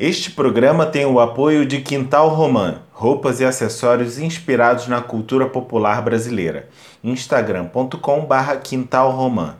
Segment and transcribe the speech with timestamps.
[0.00, 6.00] Este programa tem o apoio de Quintal Romã, roupas e acessórios inspirados na cultura popular
[6.02, 6.68] brasileira.
[7.02, 9.56] instagram.com/barra Quintal Romã.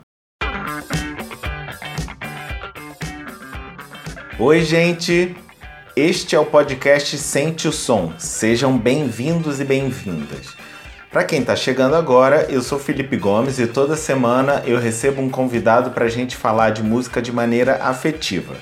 [4.38, 5.34] Oi, gente!
[5.96, 8.12] Este é o podcast Sente o Som.
[8.16, 10.54] Sejam bem-vindos e bem-vindas.
[11.10, 15.28] Para quem está chegando agora, eu sou Felipe Gomes e toda semana eu recebo um
[15.28, 18.54] convidado para a gente falar de música de maneira afetiva.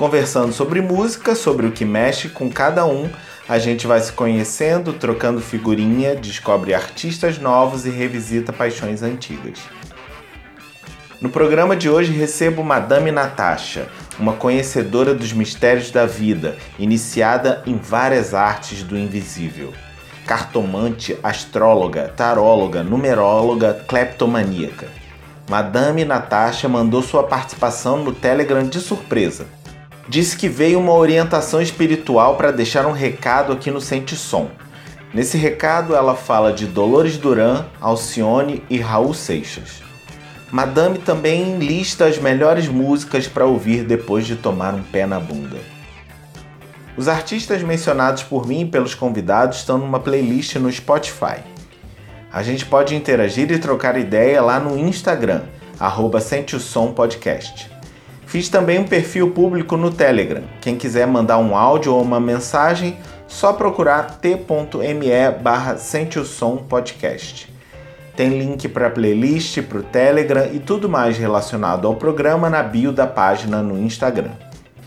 [0.00, 3.10] Conversando sobre música, sobre o que mexe com cada um,
[3.46, 9.58] a gente vai se conhecendo, trocando figurinha, descobre artistas novos e revisita paixões antigas.
[11.20, 17.76] No programa de hoje recebo Madame Natasha, uma conhecedora dos mistérios da vida, iniciada em
[17.76, 19.70] várias artes do invisível.
[20.26, 24.88] Cartomante, astróloga, taróloga, numeróloga, cleptomaníaca.
[25.46, 29.59] Madame Natasha mandou sua participação no Telegram de surpresa.
[30.10, 34.50] Disse que veio uma orientação espiritual para deixar um recado aqui no Sente Som.
[35.14, 39.84] Nesse recado, ela fala de Dolores Duran, Alcione e Raul Seixas.
[40.50, 45.58] Madame também lista as melhores músicas para ouvir depois de tomar um pé na bunda.
[46.96, 51.38] Os artistas mencionados por mim e pelos convidados estão numa playlist no Spotify.
[52.32, 55.42] A gente pode interagir e trocar ideia lá no Instagram,
[55.78, 57.79] arroba Sente o Som Podcast.
[58.30, 60.44] Fiz também um perfil público no Telegram.
[60.60, 66.58] Quem quiser mandar um áudio ou uma mensagem, só procurar t.me barra Sente o Som
[66.58, 67.52] Podcast.
[68.14, 72.92] Tem link para playlist, para o Telegram e tudo mais relacionado ao programa na bio
[72.92, 74.30] da página no Instagram.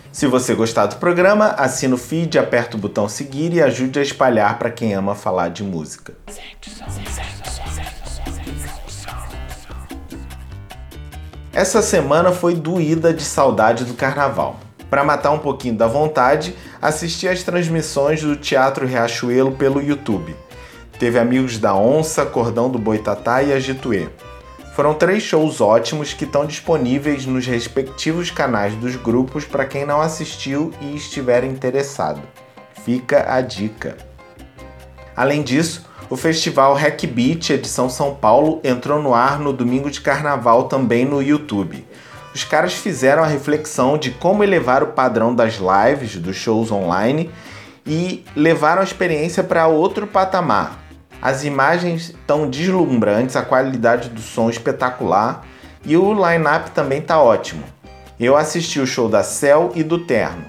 [0.10, 4.02] Se você gostar do programa, assina o feed, aperta o botão seguir e ajude a
[4.02, 6.14] espalhar para quem ama falar de música.
[11.54, 14.60] Essa semana foi doída de saudade do carnaval.
[14.90, 20.36] Para matar um pouquinho da vontade, assisti às transmissões do Teatro Riachuelo pelo YouTube.
[20.98, 24.08] Teve Amigos da Onça, Cordão do Boitatá e Agituê.
[24.76, 30.02] Foram três shows ótimos que estão disponíveis nos respectivos canais dos grupos para quem não
[30.02, 32.20] assistiu e estiver interessado.
[32.84, 33.96] Fica a dica.
[35.16, 40.00] Além disso, o festival Hack Beat edição São Paulo entrou no ar no domingo de
[40.00, 41.84] carnaval também no YouTube.
[42.36, 47.32] Os caras fizeram a reflexão de como elevar o padrão das lives, dos shows online
[47.84, 50.84] e levaram a experiência para outro patamar,
[51.20, 55.44] as imagens estão deslumbrantes, a qualidade do som espetacular
[55.84, 57.64] e o line-up também tá ótimo.
[58.20, 60.46] Eu assisti o show da Cell e do Terno.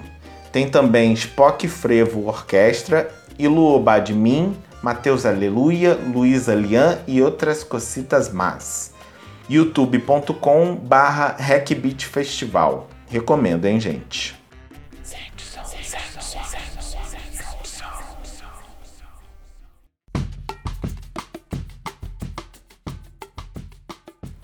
[0.51, 3.09] Tem também Spock Frevo Orquestra,
[3.39, 4.55] Ilu Badmin,
[4.85, 8.93] Matheus Aleluia, Luísa Lian e outras cocitas más.
[9.49, 11.35] youtube.com barra
[12.07, 12.87] Festival.
[13.07, 14.39] Recomendo, hein, gente?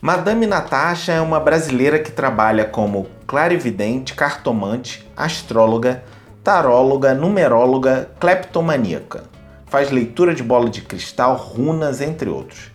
[0.01, 6.03] Madame Natasha é uma brasileira que trabalha como clarividente, cartomante, astróloga,
[6.43, 9.29] taróloga, numeróloga, cleptomaníaca.
[9.71, 12.69] Faz leitura de bola de cristal, runas, entre outros.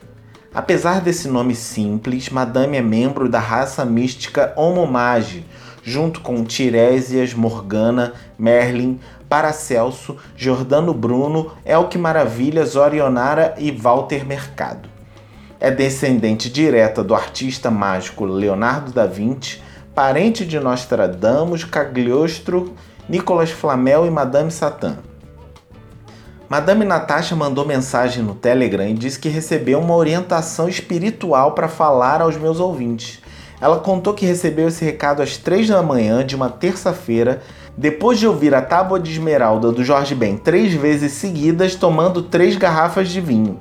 [0.52, 5.44] Apesar desse nome simples, Madame é membro da raça mística Homomage,
[5.84, 8.98] junto com Tiresias, Morgana, Merlin,
[9.28, 14.96] Paracelso, Jordano Bruno, Elke Maravilhas, Orionara e Walter Mercado
[15.58, 19.62] é descendente direta do artista mágico Leonardo da Vinci,
[19.94, 22.74] parente de Nostradamus, Cagliostro,
[23.08, 24.98] Nicolas Flamel e Madame Satã.
[26.48, 32.22] Madame Natasha mandou mensagem no Telegram e disse que recebeu uma orientação espiritual para falar
[32.22, 33.20] aos meus ouvintes.
[33.60, 37.42] Ela contou que recebeu esse recado às três da manhã de uma terça-feira,
[37.76, 42.54] depois de ouvir a Tábua de Esmeralda do Jorge Ben três vezes seguidas, tomando três
[42.54, 43.58] garrafas de vinho.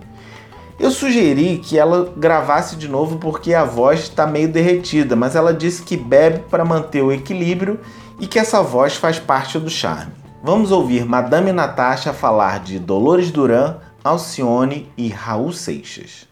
[0.80, 5.56] Eu sugeri que ela gravasse de novo porque a voz está meio derretida, mas ela
[5.56, 7.80] disse que bebe para manter o equilíbrio
[8.20, 10.25] e que essa voz faz parte do charme.
[10.46, 16.28] Vamos ouvir Madame Natasha falar de Dolores Duran, Alcione e Raul Seixas.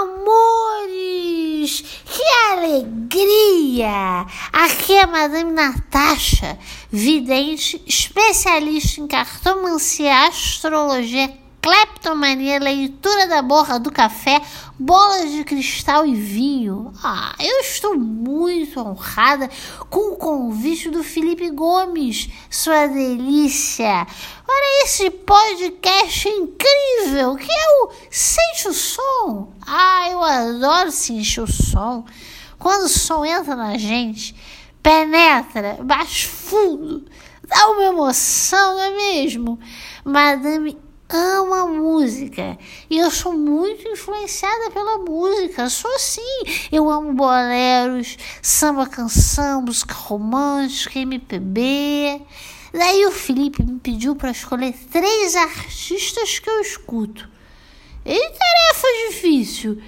[0.00, 4.26] Amores, que alegria!
[4.52, 6.58] Aqui é Madame Natasha,
[6.90, 11.32] vidente, especialista em cartomancia astrologia
[11.68, 14.40] cleptomania, leitura da borra do café,
[14.78, 16.90] bolas de cristal e vinho.
[17.04, 19.50] Ah, eu estou muito honrada
[19.90, 24.06] com o convite do Felipe Gomes, sua delícia,
[24.46, 29.52] para esse podcast incrível que é o Sente o Som.
[29.66, 32.06] Ah, eu adoro sentir o som.
[32.58, 34.34] Quando o som entra na gente,
[34.82, 37.04] penetra mais fundo,
[37.46, 39.60] dá uma emoção, não é mesmo?
[40.02, 42.58] Madame ama música
[42.90, 45.68] e eu sou muito influenciada pela música.
[45.70, 46.42] Sou sim.
[46.70, 52.20] Eu amo boleros, samba canção, música romântica, MPB.
[52.72, 57.28] Daí o Felipe me pediu para escolher três artistas que eu escuto.
[58.04, 59.80] E tarefa difícil.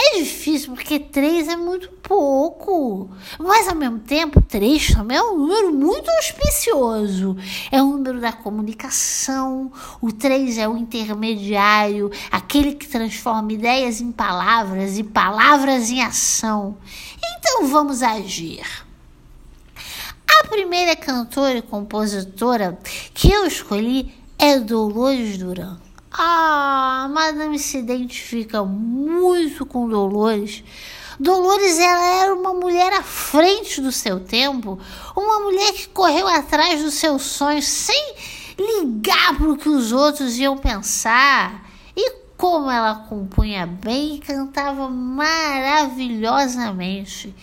[0.00, 3.10] É difícil porque três é muito pouco.
[3.36, 7.36] Mas ao mesmo tempo, três também é um número muito auspicioso.
[7.72, 9.72] É o número da comunicação.
[10.00, 16.76] O três é o intermediário, aquele que transforma ideias em palavras e palavras em ação.
[17.36, 18.64] Então vamos agir.
[20.40, 22.78] A primeira cantora e compositora
[23.12, 25.87] que eu escolhi é Dolores Duran.
[26.10, 30.62] Ah, Madame se identifica muito com Dolores.
[31.20, 34.78] Dolores ela era uma mulher à frente do seu tempo,
[35.16, 38.14] uma mulher que correu atrás dos seus sonhos sem
[38.56, 41.68] ligar para o que os outros iam pensar.
[41.96, 47.34] E como ela compunha bem e cantava maravilhosamente.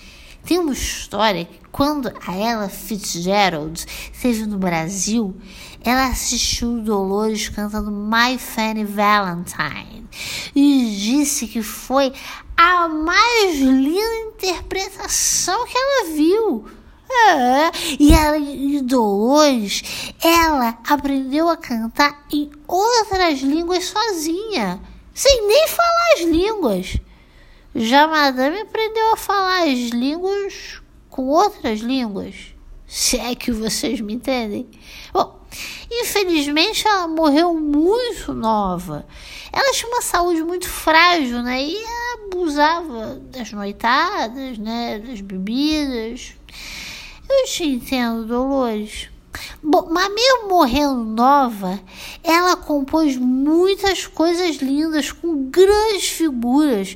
[0.45, 5.35] Tem uma história que quando a Ella Fitzgerald esteve no Brasil,
[5.85, 10.09] ela assistiu Dolores cantando My Fanny Valentine
[10.55, 12.11] e disse que foi
[12.57, 16.65] a mais linda interpretação que ela viu.
[17.07, 19.83] É, e, ela, e Dolores,
[20.23, 24.81] ela aprendeu a cantar em outras línguas sozinha,
[25.13, 26.97] sem nem falar as línguas.
[27.75, 32.35] Já Madame aprendeu a falar as línguas com outras línguas,
[32.87, 34.67] se é que vocês me entendem.
[35.13, 35.34] Bom,
[35.91, 39.05] Infelizmente, ela morreu muito nova.
[39.51, 41.63] Ela tinha uma saúde muito frágil, né?
[41.63, 41.77] E
[42.25, 44.99] abusava das noitadas, né?
[44.99, 46.33] Das bebidas.
[47.29, 49.09] Eu te entendo, Dolores.
[49.61, 51.79] Bom, mas mesmo morrendo nova,
[52.23, 56.95] ela compôs muitas coisas lindas com grandes figuras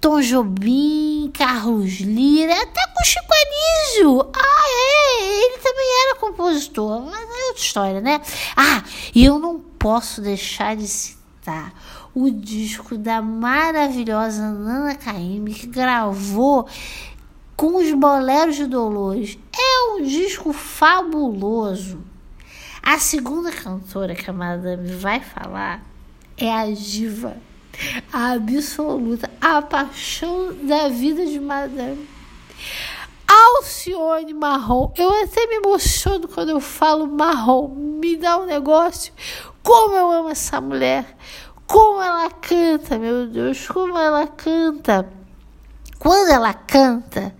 [0.00, 4.30] Tom Jobim, Carlos Lira, até com Chico Anísio.
[4.34, 8.18] Ah, é, ele também era compositor, mas é outra história, né?
[8.56, 8.82] Ah,
[9.14, 11.74] e eu não posso deixar de citar
[12.14, 16.66] o disco da maravilhosa Nana Caymmi, que gravou
[17.54, 19.38] com os boleros de Dolores.
[19.54, 22.02] É um disco fabuloso.
[22.82, 25.84] A segunda cantora que a Madame vai falar
[26.38, 27.36] é a diva
[28.12, 32.08] a absoluta, a paixão da vida de Madame.
[33.26, 39.12] Alcione Marrom, eu até me emociono quando eu falo Marrom, me dá um negócio.
[39.62, 41.16] Como eu amo essa mulher,
[41.66, 45.08] como ela canta, meu Deus, como ela canta.
[45.98, 47.34] Quando ela canta,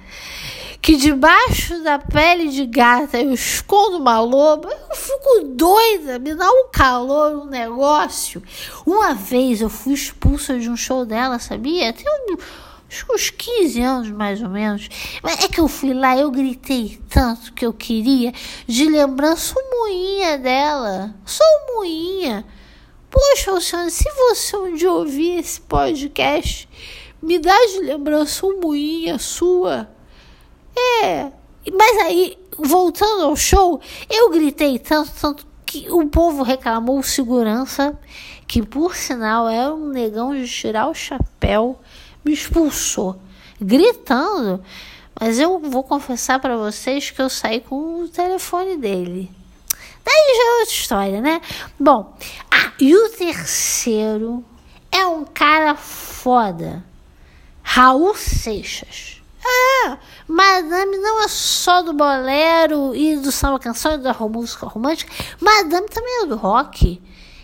[0.83, 6.51] que debaixo da pele de gata eu escondo uma loba, eu fico doida, me dá
[6.51, 8.43] um calor, um negócio.
[8.87, 11.93] Uma vez eu fui expulsa de um show dela, sabia?
[11.93, 12.07] Tem
[13.15, 14.89] uns 15 anos mais ou menos.
[15.23, 18.33] Mas é que eu fui lá, eu gritei tanto que eu queria
[18.67, 21.15] de lembrança o moinha dela.
[21.27, 22.45] Só o moinha.
[23.11, 26.69] Poxa, Luciano, se você um dia ouvir esse podcast,
[27.21, 30.00] me dá de lembrança o moinha sua.
[30.77, 31.31] É.
[31.73, 37.99] Mas aí, voltando ao show, eu gritei tanto, tanto que o povo reclamou segurança,
[38.47, 41.79] que por sinal era um negão de tirar o chapéu,
[42.25, 43.21] me expulsou,
[43.61, 44.63] gritando.
[45.21, 49.31] Mas eu vou confessar para vocês que eu saí com o telefone dele.
[50.05, 51.41] Daí já é outra história, né?
[51.79, 52.17] Bom,
[52.51, 54.45] ah, e o terceiro
[54.91, 56.85] é um cara foda.
[57.63, 59.20] Raul Seixas.
[59.43, 59.97] É,
[60.29, 65.13] Madame não é só do bolero e do samba canção e da música romântica.
[65.41, 67.01] Madame também é do rock.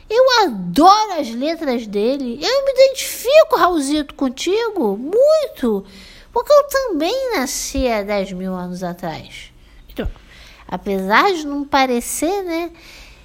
[0.08, 2.38] Eu adoro as letras dele.
[2.40, 4.96] Eu me identifico, Raulzito, contigo.
[4.96, 5.84] Muito.
[6.32, 9.50] Porque eu também nasci há 10 mil anos atrás.
[9.88, 10.08] Então,
[10.68, 12.70] apesar de não parecer, né?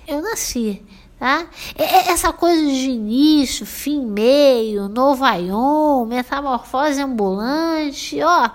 [0.08, 0.82] Eu nasci.
[1.20, 1.46] Tá?
[1.78, 8.50] Essa coisa de início, fim, meio, novaion, metamorfose ambulante, ó,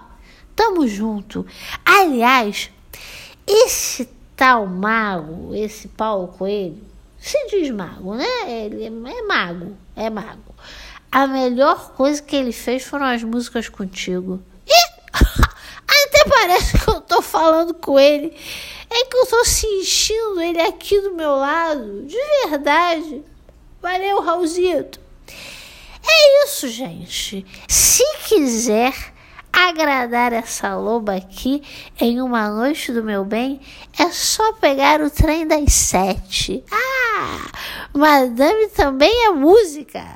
[0.57, 1.47] Tamo junto.
[1.85, 2.71] Aliás,
[3.47, 6.83] esse tal mago, esse Paulo Coelho,
[7.19, 8.27] se diz mago, né?
[8.47, 8.91] Ele é
[9.23, 10.55] mago, é mago.
[11.13, 14.43] A melhor coisa que ele fez foram as músicas contigo.
[14.67, 14.73] E
[15.87, 18.35] até parece que eu tô falando com ele.
[18.89, 22.17] É que eu tô sentindo ele aqui do meu lado, de
[22.49, 23.23] verdade.
[23.83, 25.01] Valeu, Raulzito.
[26.09, 27.45] É isso, gente.
[27.69, 29.16] Se quiser
[29.57, 31.63] agradar essa loba aqui
[31.99, 33.59] em uma noite do meu bem,
[33.99, 36.63] é só pegar o trem das sete.
[36.71, 37.51] Ah,
[37.95, 40.15] Madame também é música.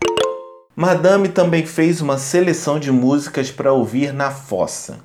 [0.76, 5.00] Madame também fez uma seleção de músicas para ouvir na fossa.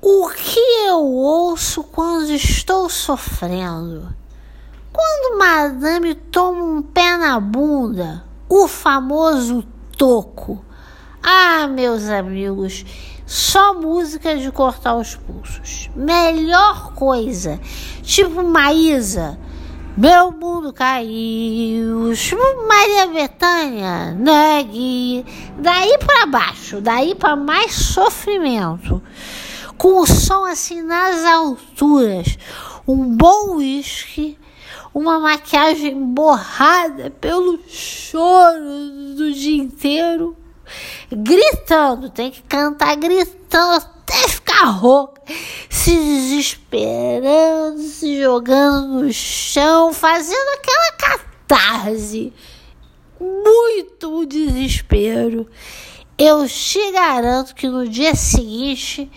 [0.00, 4.14] O que eu ouço quando estou sofrendo?
[4.92, 9.64] Quando Madame toma um pé na bunda, o famoso
[9.96, 10.64] toco.
[11.22, 12.84] Ah, meus amigos,
[13.32, 15.88] só música de cortar os pulsos.
[15.96, 17.58] Melhor coisa.
[18.02, 19.38] Tipo Maísa.
[19.96, 22.12] Meu mundo caiu.
[22.14, 24.10] Tipo Maria Bethânia.
[24.12, 25.24] Negue.
[25.58, 26.82] Daí para baixo.
[26.82, 29.02] Daí para mais sofrimento.
[29.78, 32.36] Com o som assim nas alturas.
[32.86, 34.38] Um bom uísque
[34.92, 40.36] uma maquiagem borrada pelo choro do dia inteiro,
[41.10, 45.22] gritando, tem que cantar gritando até ficar rouca,
[45.68, 52.32] se desesperando, se jogando no chão, fazendo aquela catarse.
[53.20, 55.48] Muito desespero.
[56.18, 59.10] Eu te garanto que no dia seguinte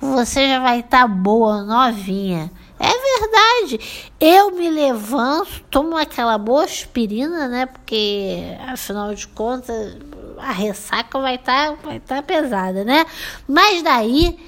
[0.00, 2.50] você já vai estar tá boa, novinha
[2.82, 4.10] é verdade.
[4.18, 7.66] Eu me levanto, tomo aquela boa aspirina, né?
[7.66, 9.96] Porque, afinal de contas,
[10.42, 13.06] a ressaca vai estar tá, vai tá pesada, né?
[13.46, 14.38] Mas daí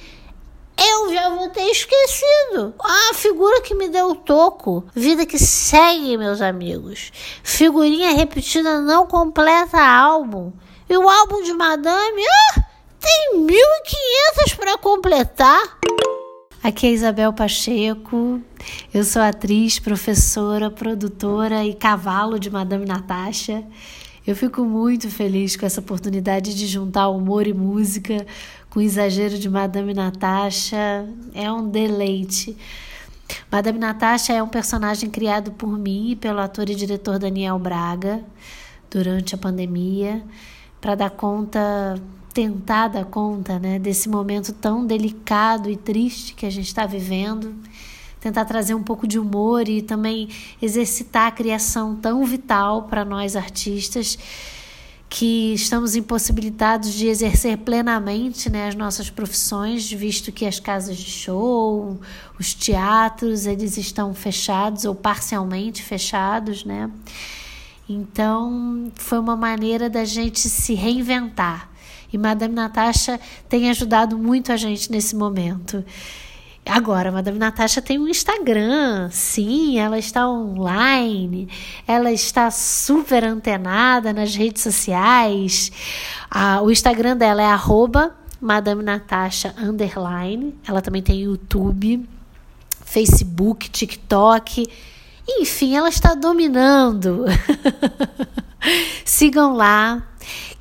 [0.76, 2.74] eu já vou ter esquecido.
[2.80, 4.84] A figura que me deu o toco.
[4.94, 7.12] Vida que segue, meus amigos.
[7.42, 10.52] Figurinha repetida não completa álbum.
[10.88, 12.60] E o álbum de Madame, ah,
[13.00, 15.78] tem 1.500 para completar.
[16.62, 18.40] Aqui é Isabel Pacheco,
[18.92, 23.62] eu sou atriz, professora, produtora e cavalo de Madame Natasha.
[24.26, 28.26] Eu fico muito feliz com essa oportunidade de juntar humor e música
[28.70, 31.06] com o exagero de Madame Natasha.
[31.34, 32.56] É um deleite.
[33.52, 38.24] Madame Natasha é um personagem criado por mim e pelo ator e diretor Daniel Braga
[38.90, 40.22] durante a pandemia
[40.80, 42.00] para dar conta
[42.32, 47.54] tentar dar conta né, desse momento tão delicado e triste que a gente está vivendo,
[48.24, 50.30] tentar trazer um pouco de humor e também
[50.62, 54.18] exercitar a criação tão vital para nós artistas
[55.10, 61.10] que estamos impossibilitados de exercer plenamente né, as nossas profissões, visto que as casas de
[61.10, 62.00] show,
[62.40, 66.90] os teatros, eles estão fechados ou parcialmente fechados, né?
[67.86, 71.68] Então, foi uma maneira da gente se reinventar
[72.10, 75.84] e Madame Natasha tem ajudado muito a gente nesse momento.
[76.66, 81.46] Agora, Madame Natasha tem um Instagram, sim, ela está online,
[81.86, 85.70] ela está super antenada nas redes sociais.
[86.30, 90.54] Ah, o Instagram dela é arroba Madame Natasha underline.
[90.66, 92.08] Ela também tem YouTube,
[92.84, 94.66] Facebook, TikTok.
[95.28, 97.24] Enfim, ela está dominando.
[99.04, 100.02] Sigam lá,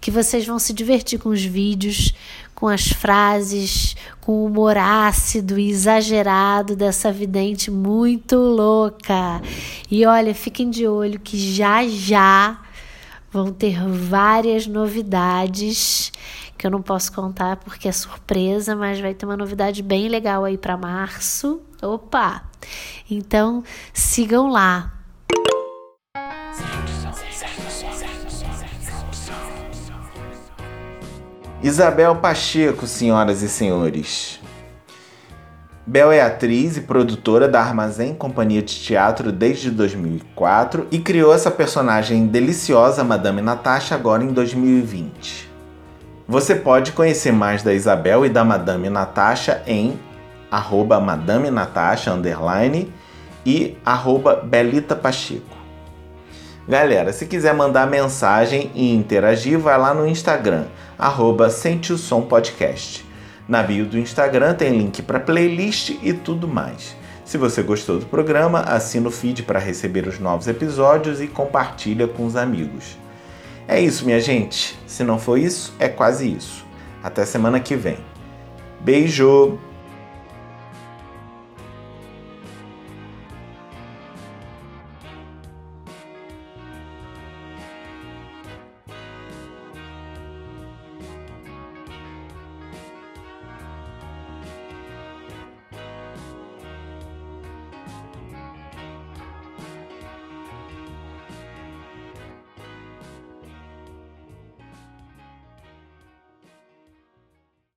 [0.01, 2.13] que vocês vão se divertir com os vídeos,
[2.63, 9.41] com as frases, com o humor ácido e exagerado dessa vidente muito louca.
[9.91, 12.61] E olha, fiquem de olho que já já
[13.29, 16.09] vão ter várias novidades
[16.57, 20.45] que eu não posso contar porque é surpresa, mas vai ter uma novidade bem legal
[20.45, 21.59] aí para março.
[21.81, 22.43] Opa!
[23.11, 23.61] Então,
[23.93, 25.02] sigam lá.
[31.63, 34.37] Isabel Pacheco, senhoras e senhores.
[35.87, 41.49] Bel é atriz e produtora da Armazém Companhia de Teatro desde 2004 e criou essa
[41.49, 45.49] personagem deliciosa Madame Natasha agora em 2020.
[46.27, 49.97] Você pode conhecer mais da Isabel e da Madame Natasha em
[50.51, 52.91] arroba Madame Natasha underline
[53.45, 55.62] e arroba Belita Pacheco.
[56.67, 60.65] Galera, se quiser mandar mensagem e interagir, vai lá no Instagram,
[60.97, 63.05] arroba Sente o Som Podcast.
[63.45, 66.95] Na bio do Instagram tem link para playlist e tudo mais.
[67.25, 72.07] Se você gostou do programa, assina o feed para receber os novos episódios e compartilha
[72.07, 72.97] com os amigos.
[73.67, 74.79] É isso, minha gente.
[74.87, 76.65] Se não for isso, é quase isso.
[77.03, 77.97] Até semana que vem.
[78.79, 79.59] Beijo!